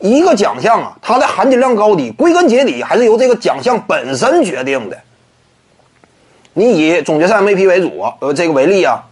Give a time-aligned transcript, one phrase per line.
[0.00, 4.98] 一个奖项啊，它的含金量高低，归根结底还是由这个奖项本身决定的。
[6.54, 9.02] 你以总决赛 MVP 为主，呃，这个为例啊，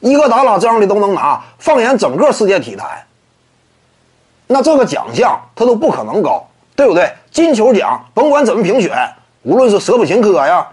[0.00, 3.06] 伊戈达拉这样的都能拿，放眼整个世界体坛，
[4.46, 7.12] 那这个奖项它都不可能高，对不对？
[7.30, 8.90] 金球奖甭管怎么评选，
[9.42, 10.66] 无论是舍普琴科呀，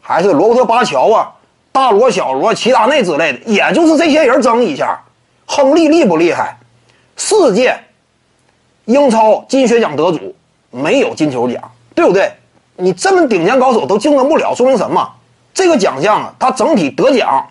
[0.00, 1.30] 还是罗伯特巴乔啊，
[1.70, 4.98] 大罗、小罗、齐达内之类的，也就是这些人争一下。
[5.46, 6.58] 亨利厉不厉害？
[7.16, 7.78] 世界
[8.90, 10.34] 英超金靴奖得主
[10.70, 11.62] 没有金球奖，
[11.94, 12.32] 对不对？
[12.76, 15.08] 你这么顶尖高手都竞争不了，说明什么？
[15.54, 17.46] 这个奖项啊，它整体得奖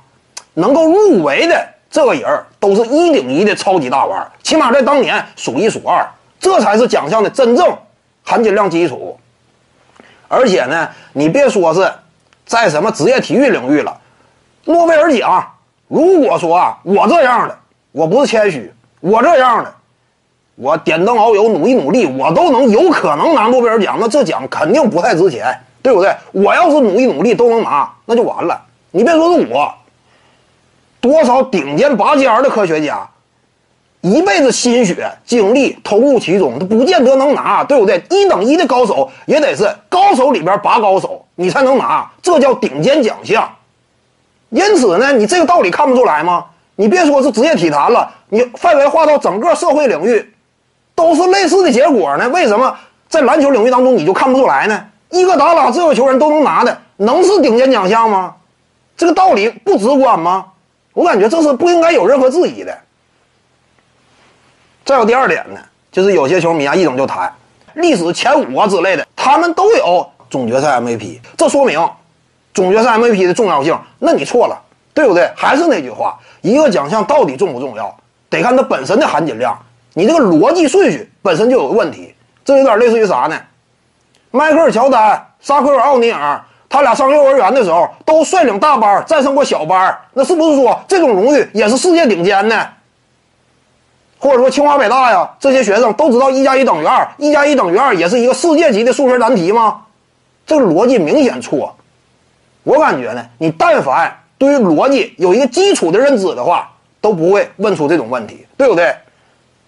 [0.53, 6.05] 能够入围的这个人都是一顶一的超级大腕，起码在当年数一数二，
[6.39, 7.73] 这才是奖项的真正
[8.23, 9.17] 含金量基础。
[10.27, 11.89] 而且呢，你别说是
[12.45, 13.97] 在什么职业体育领域了，
[14.65, 15.53] 诺贝尔奖，
[15.87, 17.57] 如果说啊，我这样的。
[17.91, 19.73] 我不是谦虚，我这样的，
[20.61, 23.97] 我点灯熬油，努一努力，我都能有可能拿诺贝尔奖。
[23.97, 26.13] 那这奖肯定不太值钱，对不对？
[26.33, 28.61] 我要是努一努力都能拿，那就完了。
[28.91, 29.73] 你别说是我，
[30.99, 33.09] 多少顶尖拔尖的科学家，
[34.01, 38.03] 一辈子心血精力投入其中，他不见得能拿，对不对？
[38.09, 43.49] 一等一的高手也得是高手里边拔高手，你才能拿，这叫顶尖奖项。
[44.49, 46.43] 因此呢，你这个道理看不出来吗？
[46.75, 50.33] 你别说是职业体坛了，你范围划到整个社会领域，
[50.99, 52.27] 都是类似的结果呢。
[52.27, 52.75] 为什么
[53.07, 54.85] 在篮球领域当中你就看不出来呢？
[55.11, 58.35] 伊戈达拉这个球员都能拿的，能是顶尖奖项吗？
[58.97, 60.47] 这个道理不直观吗？
[60.91, 62.77] 我感觉这是不应该有任何质疑的。
[64.83, 67.33] 再有第二点呢，就是有些球迷啊一整就谈
[67.75, 71.89] 历史前五啊之类的，他们都有总决赛 MVP，这说明
[72.53, 73.79] 总决赛 MVP 的重要性。
[73.99, 74.63] 那你错了。
[74.91, 75.31] 对不对？
[75.33, 77.95] 还是那句话，一个奖项到底重不重要，
[78.29, 79.57] 得看它本身的含金量。
[79.93, 82.13] 你这个逻辑顺序本身就有问题。
[82.45, 83.39] 这有点类似于啥呢？
[84.31, 92.67] 迈克尔·乔丹、沙克尔·奥尼尔，他俩上幼儿园的时候都率领大班战胜过小班，那是不是说这种荣誉也是世界顶尖呢？
[94.17, 99.81] 或者说清华北大呀，这些学生都知道一加一等于二，一加一等于二也是一个世界级的数学难题吗？
[100.45, 101.75] 这个逻辑明显错。
[102.63, 104.15] 我感觉呢，你但凡。
[104.37, 108.95] 对于逻辑有一个基础的认知的话，都不会问出这种问题，对不对？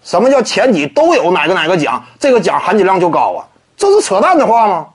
[0.02, 3.46] 什么叫前几都有哪个哪个奖，这个奖含金量就高啊？
[3.76, 4.86] 这是扯淡的话吗？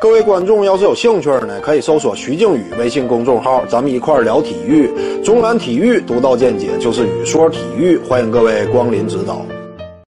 [0.00, 4.90] 各位观众要是有兴趣呢，可以搜索徐静宇微信公众号，咱们一块儿聊体育。
[5.22, 9.40] 中南体育独到见解就是语说体育，欢迎各位光临指导。